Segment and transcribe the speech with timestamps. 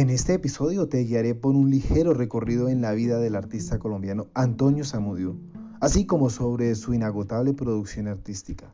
[0.00, 4.28] En este episodio te guiaré por un ligero recorrido en la vida del artista colombiano
[4.32, 5.36] Antonio Zamudio,
[5.78, 8.72] así como sobre su inagotable producción artística.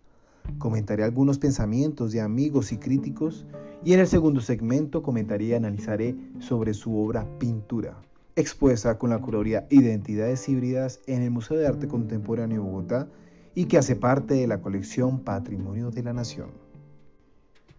[0.59, 3.45] Comentaré algunos pensamientos de amigos y críticos
[3.85, 8.01] y en el segundo segmento comentaré y analizaré sobre su obra Pintura,
[8.37, 13.09] expuesta con la curaduría Identidades Híbridas en el Museo de Arte Contemporáneo de Bogotá
[13.53, 16.66] y que hace parte de la colección Patrimonio de la Nación.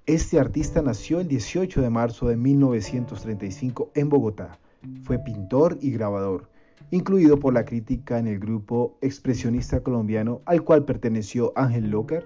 [0.08, 4.58] Este artista nació el 18 de marzo de 1935 en Bogotá.
[5.04, 6.50] Fue pintor y grabador,
[6.92, 12.26] incluido por la crítica en el grupo expresionista colombiano al cual perteneció Ángel Lócar,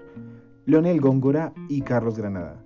[0.64, 2.64] Leonel Góngora y Carlos Granada.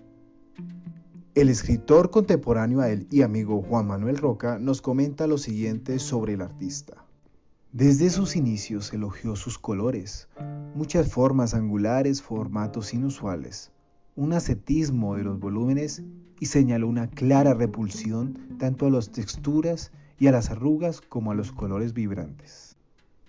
[1.34, 6.34] El escritor contemporáneo a él y amigo Juan Manuel Roca nos comenta lo siguiente sobre
[6.34, 7.06] el artista.
[7.72, 10.28] Desde sus inicios elogió sus colores,
[10.75, 13.72] muchas formas angulares, formatos inusuales
[14.17, 16.03] un ascetismo de los volúmenes
[16.41, 21.34] y señaló una clara repulsión tanto a las texturas y a las arrugas como a
[21.34, 22.77] los colores vibrantes.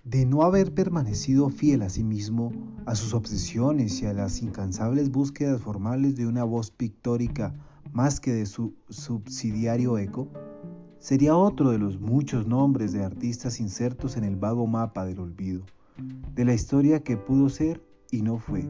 [0.06, 2.54] De no haber permanecido fiel a sí mismo,
[2.86, 7.54] a sus obsesiones y a las incansables búsquedas formales de una voz pictórica
[7.92, 10.30] más que de su subsidiario eco,
[11.00, 15.64] sería otro de los muchos nombres de artistas insertos en el vago mapa del olvido,
[16.34, 18.66] de la historia que pudo ser y no fue,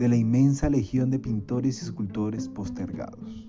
[0.00, 3.46] de la inmensa legión de pintores y escultores postergados.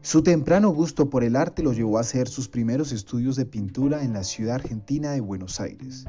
[0.00, 4.02] Su temprano gusto por el arte lo llevó a hacer sus primeros estudios de pintura
[4.02, 6.06] en la ciudad argentina de Buenos Aires.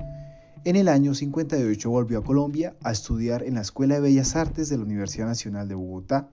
[0.64, 4.69] En el año 58 volvió a Colombia a estudiar en la Escuela de Bellas Artes
[4.69, 6.30] de la Universidad Nacional de Bogotá.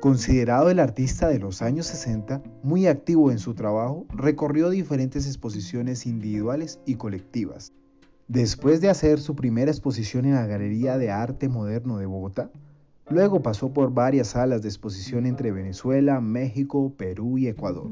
[0.00, 6.04] Considerado el artista de los años 60, muy activo en su trabajo, recorrió diferentes exposiciones
[6.04, 7.72] individuales y colectivas,
[8.28, 12.50] Después de hacer su primera exposición en la Galería de Arte Moderno de Bogotá,
[13.08, 17.90] luego pasó por varias salas de exposición entre Venezuela, México, Perú y Ecuador.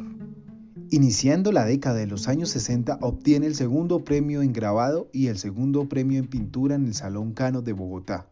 [0.91, 5.39] Iniciando la década de los años 60, obtiene el segundo premio en grabado y el
[5.39, 8.27] segundo premio en pintura en el Salón Cano de Bogotá.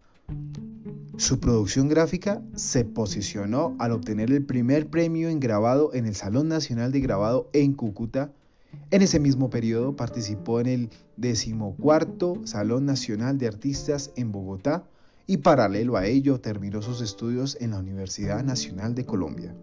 [1.19, 6.48] Su producción gráfica se posicionó al obtener el primer premio en grabado en el Salón
[6.48, 8.32] Nacional de Grabado en Cúcuta
[8.91, 14.84] en ese mismo periodo participó en el decimocuarto Salón Nacional de Artistas en Bogotá
[15.27, 19.55] y paralelo a ello terminó sus estudios en la Universidad Nacional de Colombia.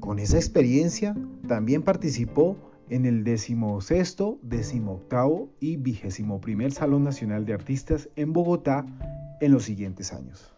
[0.00, 2.56] Con esa experiencia también participó
[2.88, 8.86] en el decimosexto, decimoctavo y vigésimo primer Salón Nacional de Artistas en Bogotá
[9.40, 10.57] en los siguientes años.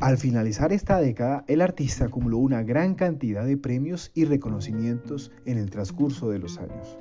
[0.00, 5.58] Al finalizar esta década, el artista acumuló una gran cantidad de premios y reconocimientos en
[5.58, 6.98] el transcurso de los años,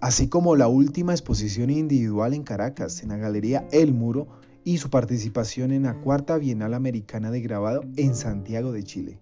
[0.00, 4.28] así como la última exposición individual en Caracas, en la Galería El Muro,
[4.64, 9.18] y su participación en la Cuarta Bienal Americana de Grabado en Santiago de Chile.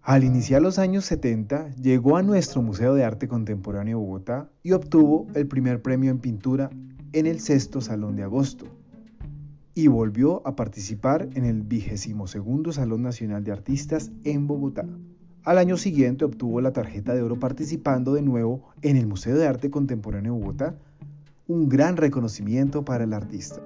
[0.00, 4.72] Al iniciar los años 70, llegó a nuestro Museo de Arte Contemporáneo de Bogotá y
[4.72, 6.70] obtuvo el primer premio en pintura
[7.12, 8.66] en el sexto Salón de Agosto,
[9.74, 11.66] y volvió a participar en el
[12.26, 14.86] segundo Salón Nacional de Artistas en Bogotá.
[15.44, 19.46] Al año siguiente obtuvo la tarjeta de oro participando de nuevo en el Museo de
[19.46, 20.76] Arte Contemporáneo de Bogotá,
[21.48, 23.60] un gran reconocimiento para el artista.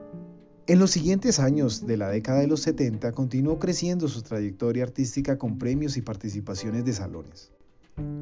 [0.69, 5.39] En los siguientes años de la década de los 70 continuó creciendo su trayectoria artística
[5.39, 7.53] con premios y participaciones de salones.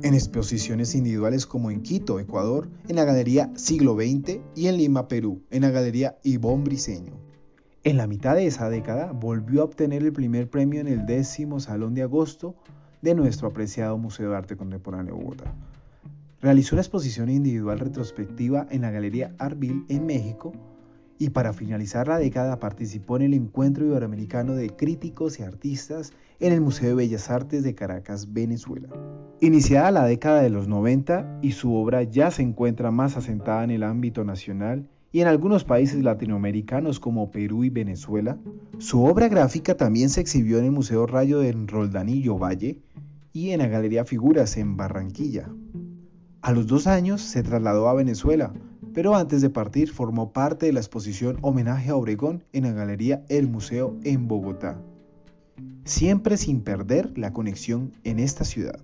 [0.02, 5.08] En exposiciones individuales como en Quito, Ecuador, en la Galería Siglo XX y en Lima,
[5.08, 7.23] Perú, en la Galería Ivón Briseño.
[7.86, 11.60] En la mitad de esa década volvió a obtener el primer premio en el décimo
[11.60, 12.54] Salón de Agosto
[13.02, 15.52] de nuestro apreciado Museo de Arte Contemporáneo Bogotá.
[16.40, 20.52] Realizó la exposición individual retrospectiva en la Galería Arville en México
[21.18, 26.54] y para finalizar la década participó en el Encuentro Iberoamericano de Críticos y Artistas en
[26.54, 28.88] el Museo de Bellas Artes de Caracas, Venezuela.
[29.42, 33.72] Iniciada la década de los 90 y su obra ya se encuentra más asentada en
[33.72, 38.36] el ámbito nacional y en algunos países latinoamericanos como Perú y Venezuela.
[38.78, 42.80] Su obra gráfica también se exhibió en el Museo Rayo de Roldanillo Valle
[43.32, 45.48] y en la Galería Figuras en Barranquilla.
[46.42, 48.52] A los dos años se trasladó a Venezuela,
[48.92, 53.24] pero antes de partir formó parte de la exposición Homenaje a Obregón en la Galería
[53.28, 54.80] El Museo en Bogotá.
[55.84, 58.80] Siempre sin perder la conexión en esta ciudad.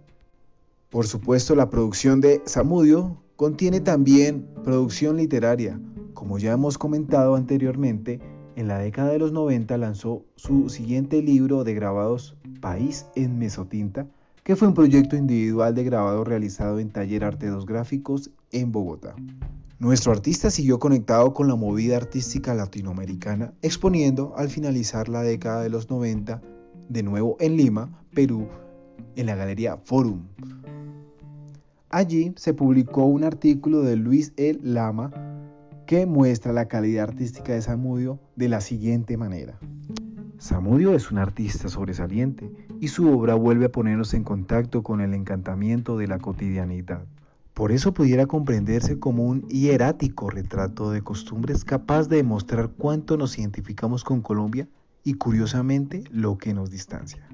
[0.90, 5.80] Por supuesto, la producción de Samudio contiene también producción literaria.
[6.14, 8.20] Como ya hemos comentado anteriormente,
[8.56, 14.06] en la década de los 90 lanzó su siguiente libro de grabados País en Mesotinta,
[14.42, 19.14] que fue un proyecto individual de grabado realizado en Taller Arte 2 Gráficos en Bogotá.
[19.78, 25.70] Nuestro artista siguió conectado con la movida artística latinoamericana, exponiendo al finalizar la década de
[25.70, 26.42] los 90
[26.88, 28.46] de nuevo en Lima, Perú,
[29.16, 30.20] en la Galería Forum.
[31.88, 35.29] Allí se publicó un artículo de Luis El Lama
[35.90, 39.58] que muestra la calidad artística de Samudio de la siguiente manera.
[40.38, 42.48] Samudio es un artista sobresaliente
[42.78, 47.06] y su obra vuelve a ponernos en contacto con el encantamiento de la cotidianidad.
[47.54, 53.36] Por eso pudiera comprenderse como un hierático retrato de costumbres capaz de demostrar cuánto nos
[53.36, 54.68] identificamos con Colombia
[55.02, 57.26] y curiosamente lo que nos distancia.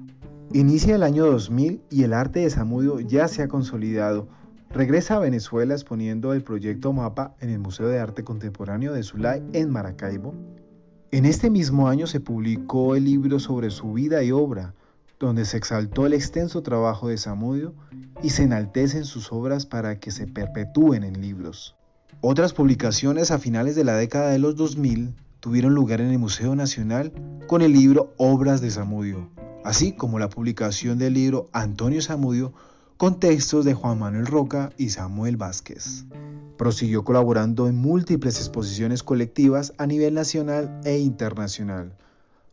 [0.51, 4.29] Inicia el año 2000 y el arte de Samudio ya se ha consolidado
[4.77, 9.41] Regresa a Venezuela exponiendo el proyecto Mapa en el Museo de Arte Contemporáneo de Zulay
[9.53, 10.35] en Maracaibo.
[11.09, 14.75] En este mismo año se publicó el libro sobre su vida y obra,
[15.19, 17.73] donde se exaltó el extenso trabajo de Samudio
[18.21, 21.75] y se enaltecen sus obras para que se perpetúen en libros.
[22.21, 26.55] Otras publicaciones a finales de la década de los 2000 tuvieron lugar en el Museo
[26.55, 27.11] Nacional
[27.47, 29.31] con el libro Obras de Samudio,
[29.63, 32.53] así como la publicación del libro Antonio Samudio
[32.97, 36.05] con textos de Juan Manuel Roca y Samuel Vázquez.
[36.57, 41.95] Prosiguió colaborando en múltiples exposiciones colectivas a nivel nacional e internacional.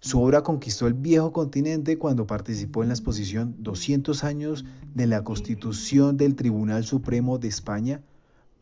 [0.00, 5.24] Su obra conquistó el viejo continente cuando participó en la exposición 200 años de la
[5.24, 8.02] Constitución del Tribunal Supremo de España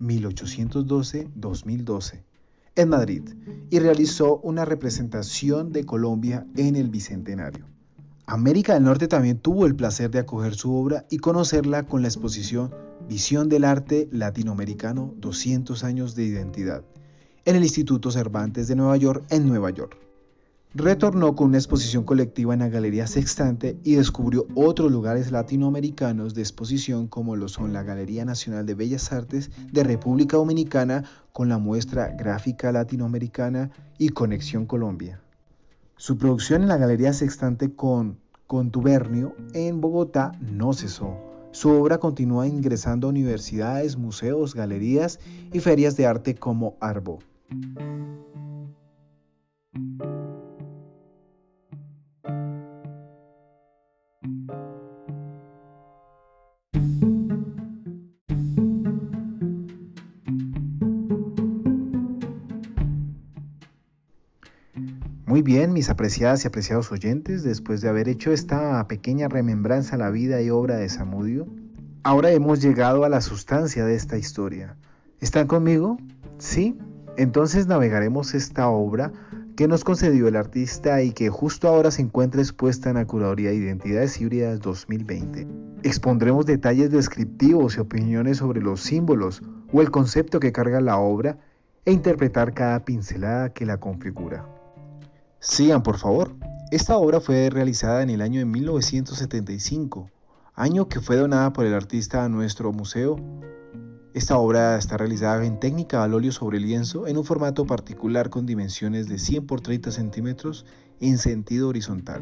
[0.01, 2.21] 1812-2012
[2.77, 3.23] en Madrid
[3.71, 7.72] y realizó una representación de Colombia en el Bicentenario.
[8.27, 12.09] América del Norte también tuvo el placer de acoger su obra y conocerla con la
[12.09, 12.73] exposición
[13.09, 16.85] Visión del Arte Latinoamericano 200 años de identidad
[17.45, 19.97] en el Instituto Cervantes de Nueva York en Nueva York.
[20.75, 26.43] Retornó con una exposición colectiva en la Galería Sextante y descubrió otros lugares latinoamericanos de
[26.43, 31.59] exposición como lo son la Galería Nacional de Bellas Artes de República Dominicana con la
[31.59, 35.22] muestra Gráfica Latinoamericana y Conexión Colombia.
[35.97, 41.17] Su producción en la Galería Sextante con Contubernio en Bogotá no cesó.
[41.53, 45.21] Su obra continúa ingresando a universidades, museos, galerías
[45.53, 47.21] y ferias de arte como Arbo.
[65.83, 70.41] Mis apreciadas y apreciados oyentes, después de haber hecho esta pequeña remembranza a la vida
[70.41, 71.49] y obra de Samudio,
[72.05, 74.77] ahora hemos llegado a la sustancia de esta historia.
[75.19, 75.99] ¿Están conmigo?
[76.39, 76.79] ¿Sí?
[77.17, 79.13] Entonces navegaremos esta obra
[79.57, 83.51] que nos concedió el artista y que justo ahora se encuentra expuesta en la Curaduría
[83.51, 85.49] de Identidades Híbridas 2020.
[85.83, 91.39] Expondremos detalles descriptivos y opiniones sobre los símbolos o el concepto que carga la obra
[91.85, 94.52] e interpretar cada pincelada que la configura.
[95.45, 96.37] Sigan, por favor.
[96.71, 100.09] Esta obra fue realizada en el año de 1975,
[100.55, 103.17] año que fue donada por el artista a nuestro museo.
[104.15, 108.47] Esta obra está realizada en técnica al óleo sobre lienzo en un formato particular con
[108.47, 110.65] dimensiones de 100 por 30 centímetros
[111.01, 112.21] en sentido horizontal.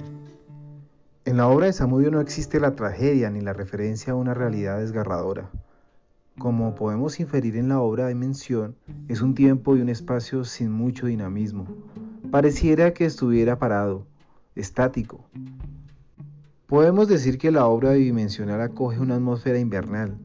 [1.27, 4.79] En la obra de Samudio no existe la tragedia ni la referencia a una realidad
[4.79, 5.50] desgarradora.
[6.39, 8.77] Como podemos inferir en la obra de mención,
[9.09, 11.67] es un tiempo y un espacio sin mucho dinamismo,
[12.30, 14.06] Pareciera que estuviera parado,
[14.54, 15.28] estático.
[16.68, 20.16] Podemos decir que la obra bidimensional acoge una atmósfera invernal.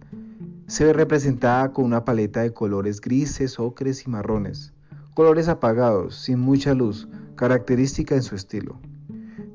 [0.67, 4.71] Se ve representada con una paleta de colores grises, ocres y marrones,
[5.15, 8.79] colores apagados, sin mucha luz, característica en su estilo.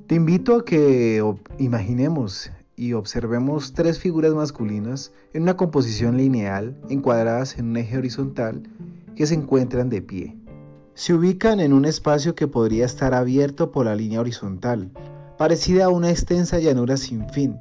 [0.08, 1.24] Te invito a que
[1.58, 8.64] imaginemos y observemos tres figuras masculinas en una composición lineal, encuadradas en un eje horizontal,
[9.14, 10.39] que se encuentran de pie.
[10.94, 14.90] Se ubican en un espacio que podría estar abierto por la línea horizontal,
[15.38, 17.60] parecida a una extensa llanura sin fin,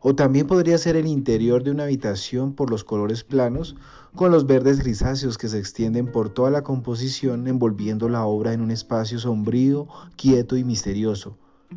[0.00, 3.74] o también podría ser el interior de una habitación por los colores planos,
[4.14, 8.60] con los verdes grisáceos que se extienden por toda la composición envolviendo la obra en
[8.60, 11.36] un espacio sombrío, quieto y misterioso,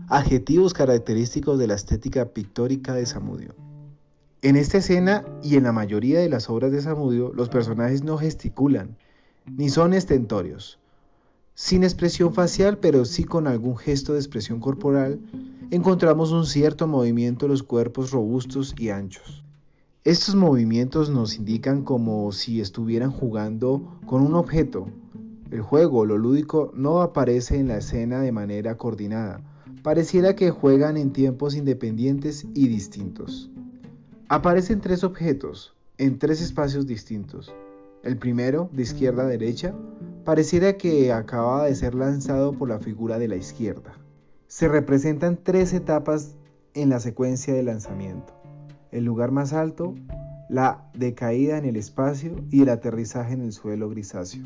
[0.09, 3.55] adjetivos característicos de la estética pictórica de Samudio.
[4.41, 8.17] En esta escena y en la mayoría de las obras de Samudio, los personajes no
[8.17, 8.95] gesticulan,
[9.45, 10.79] ni son estentorios.
[11.61, 15.19] Sin expresión facial, pero sí con algún gesto de expresión corporal,
[15.71, 19.43] encontramos un cierto movimiento de los cuerpos robustos y anchos.
[20.05, 24.87] Estos movimientos nos indican como si estuvieran jugando con un objeto.
[25.51, 29.41] El juego, lo lúdico, no aparece en la escena de manera coordinada.
[29.83, 33.51] Pareciera que juegan en tiempos independientes y distintos.
[34.29, 37.53] Aparecen tres objetos, en tres espacios distintos.
[38.03, 39.73] El primero, de izquierda a derecha,
[40.25, 43.97] pareciera que acaba de ser lanzado por la figura de la izquierda.
[44.47, 46.35] Se representan tres etapas
[46.73, 48.39] en la secuencia de lanzamiento
[48.91, 49.95] el lugar más alto,
[50.49, 54.43] la decaída en el espacio y el aterrizaje en el suelo grisáceo.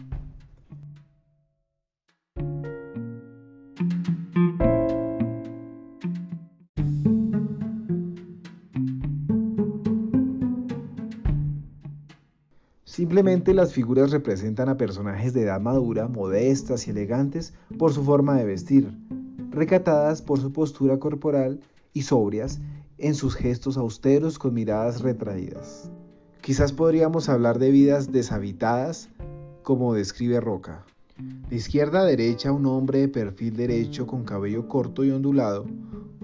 [12.94, 18.36] Simplemente las figuras representan a personajes de edad madura, modestas y elegantes por su forma
[18.36, 18.96] de vestir,
[19.50, 21.60] recatadas por su postura corporal
[21.92, 22.60] y sobrias
[23.00, 25.90] en sus gestos austeros con miradas retraídas.
[26.42, 29.10] Quizás podríamos hablar de vidas deshabitadas,
[29.64, 30.86] como describe Roca.
[31.50, 35.66] De izquierda a derecha un hombre de perfil derecho con cabello corto y ondulado,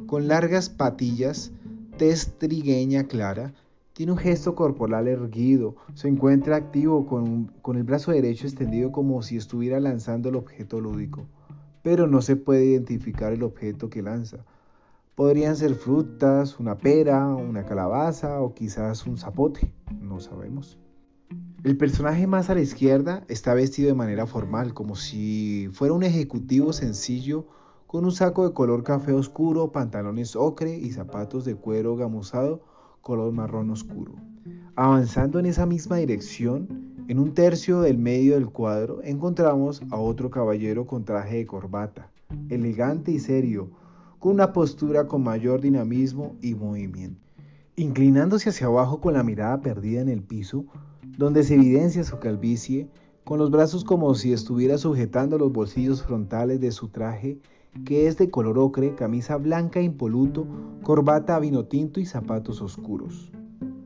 [0.06, 1.52] con largas patillas,
[1.98, 3.56] tez trigueña clara,
[4.00, 9.22] tiene un gesto corporal erguido, se encuentra activo con, con, el brazo derecho extendido como
[9.24, 11.28] si estuviera lanzando el objeto lúdico,
[11.82, 14.46] pero no se puede identificar el objeto que lanza.
[15.16, 20.80] Podrían ser frutas, una pera, una calabaza o quizás un zapote, no sabemos.
[21.66, 26.04] El personaje más a la izquierda está vestido de manera formal, como si fuera un
[26.04, 27.48] ejecutivo sencillo
[27.86, 32.62] con un saco de color café oscuro, pantalones ocre y zapatos de cuero gamuzado
[33.02, 34.14] color marrón oscuro.
[34.76, 36.68] Avanzando en esa misma dirección,
[37.08, 42.12] en un tercio del medio del cuadro encontramos a otro caballero con traje de corbata,
[42.50, 43.72] elegante y serio,
[44.20, 47.20] con una postura con mayor dinamismo y movimiento.
[47.76, 50.66] Inclinándose hacia abajo con la mirada perdida en el piso,
[51.18, 52.90] donde se evidencia su calvicie,
[53.24, 57.40] con los brazos como si estuviera sujetando los bolsillos frontales de su traje,
[57.86, 60.48] que es de color ocre, camisa blanca impoluto,
[60.84, 63.32] corbata vino tinto y zapatos oscuros.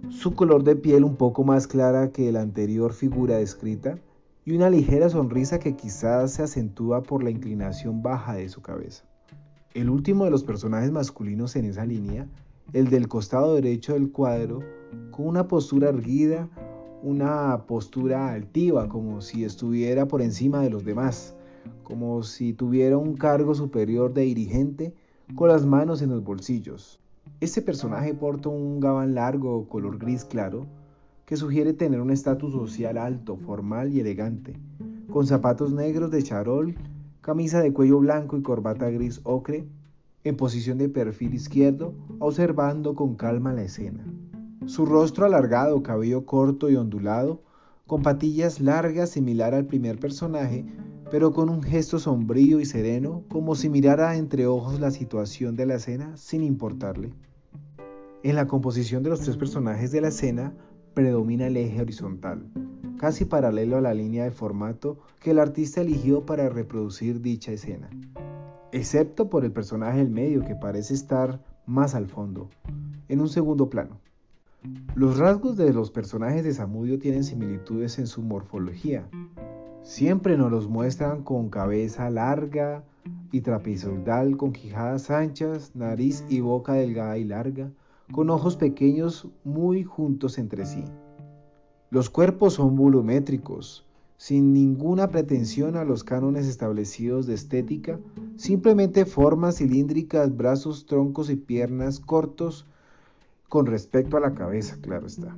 [0.09, 3.99] Su color de piel un poco más clara que la anterior figura descrita,
[4.45, 9.05] y una ligera sonrisa que quizás se acentúa por la inclinación baja de su cabeza.
[9.73, 12.27] El último de los personajes masculinos en esa línea,
[12.73, 14.59] el del costado derecho del cuadro,
[15.11, 16.49] con una postura erguida,
[17.01, 21.35] una postura altiva, como si estuviera por encima de los demás,
[21.83, 24.93] como si tuviera un cargo superior de dirigente,
[25.35, 26.99] con las manos en los bolsillos.
[27.39, 30.65] Este personaje porta un gabán largo color gris claro,
[31.25, 34.55] que sugiere tener un estatus social alto, formal y elegante,
[35.09, 36.75] con zapatos negros de charol
[37.23, 39.65] camisa de cuello blanco y corbata gris ocre,
[40.25, 44.03] en posición de perfil izquierdo, observando con calma la escena.
[44.65, 47.41] Su rostro alargado, cabello corto y ondulado,
[47.87, 50.65] con patillas largas similar al primer personaje,
[51.13, 55.67] pero con un gesto sombrío y sereno, como si mirara entre ojos la situación de
[55.67, 57.13] la escena sin importarle.
[58.23, 60.55] En la composición de los tres personajes de la escena
[60.95, 62.47] predomina el eje horizontal,
[62.97, 67.91] casi paralelo a la línea de formato que el artista eligió para reproducir dicha escena,
[68.71, 72.49] excepto por el personaje del medio que parece estar más al fondo,
[73.07, 73.99] en un segundo plano.
[74.95, 79.07] Los rasgos de los personajes de Samudio tienen similitudes en su morfología.
[79.83, 82.83] Siempre nos los muestran con cabeza larga
[83.33, 87.69] y trapezoidal, con quijadas anchas, nariz y boca delgada y larga,
[88.13, 90.85] con ojos pequeños muy juntos entre sí.
[91.91, 93.85] Los cuerpos son volumétricos,
[94.15, 97.99] sin ninguna pretensión a los cánones establecidos de estética,
[98.37, 102.65] simplemente formas cilíndricas, brazos, troncos y piernas cortos
[103.49, 105.35] con respecto a la cabeza, claro está.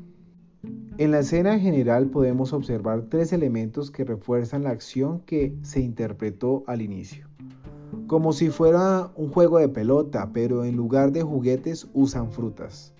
[0.97, 6.63] En la escena general podemos observar tres elementos que refuerzan la acción que se interpretó
[6.67, 7.27] al inicio.
[8.07, 12.93] Como si fuera un juego de pelota, pero en lugar de juguetes usan frutas.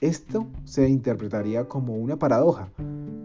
[0.00, 2.70] Esto se interpretaría como una paradoja,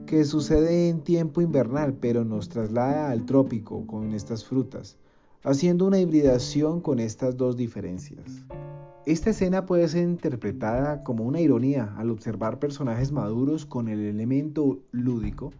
[0.06, 4.98] que sucede en tiempo invernal, pero nos traslada al trópico con estas frutas,
[5.44, 8.44] haciendo una hibridación con estas dos diferencias.
[9.08, 14.80] Esta escena puede ser interpretada como una ironía al observar personajes maduros con el elemento
[14.92, 15.54] lúdico,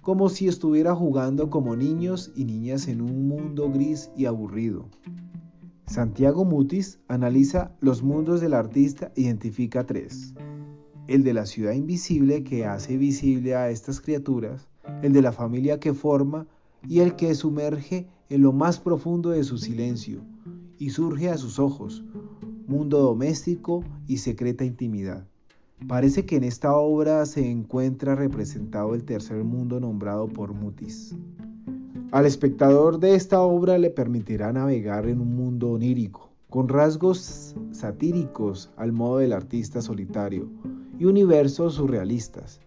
[0.00, 4.88] como si estuviera jugando como niños y niñas en un mundo gris y aburrido.
[5.86, 10.34] Santiago Mutis analiza los mundos del artista e identifica tres
[11.06, 14.68] el de la ciudad invisible que hace visible a estas criaturas,
[15.02, 16.48] el de la familia que forma
[16.86, 20.20] y el que sumerge en lo más profundo de su silencio
[20.78, 22.04] y surge a sus ojos,
[22.68, 25.26] mundo doméstico y secreta intimidad.
[25.86, 31.16] Parece que en esta obra se encuentra representado el tercer mundo nombrado por Mutis.
[32.12, 38.70] Al espectador de esta obra le permitirá navegar en un mundo onírico, con rasgos satíricos
[38.76, 40.48] al modo del artista solitario
[40.98, 42.60] y universos surrealistas,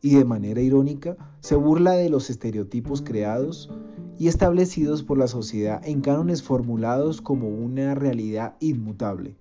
[0.00, 3.70] y de manera irónica se burla de los estereotipos creados
[4.18, 9.36] y establecidos por la sociedad en cánones formulados como una realidad inmutable.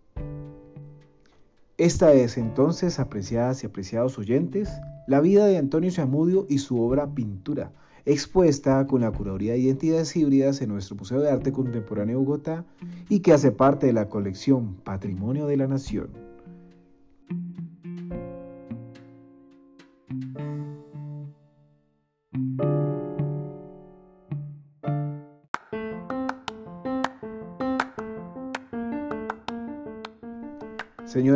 [1.78, 4.70] Esta es entonces, apreciadas y apreciados oyentes,
[5.08, 7.72] la vida de Antonio Zamudio y su obra Pintura,
[8.06, 12.66] expuesta con la curaduría de identidades híbridas en nuestro Museo de Arte Contemporáneo de Bogotá
[13.10, 16.27] y que hace parte de la colección Patrimonio de la Nación.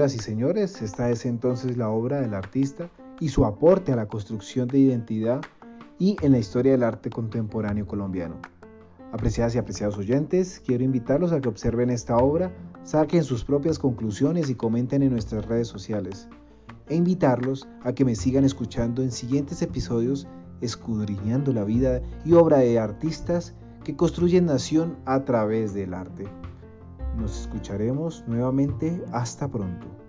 [0.02, 2.90] Señoras y señores, esta es entonces la obra del artista
[3.20, 5.42] y su aporte a la construcción de identidad
[6.00, 8.38] y en la historia del arte contemporáneo colombiano.
[9.12, 14.50] Apreciadas y apreciados oyentes, quiero invitarlos a que observen esta obra, saquen sus propias conclusiones
[14.50, 16.28] y comenten en nuestras redes sociales.
[16.90, 20.28] E invitarlos a que me sigan escuchando en siguientes episodios
[20.62, 23.54] escudriñando la vida y obra de artistas
[23.84, 26.26] que construyen nación a través del arte.
[27.16, 29.04] Nos escucharemos nuevamente.
[29.12, 30.01] Hasta pronto.